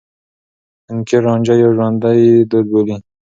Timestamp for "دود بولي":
2.49-2.97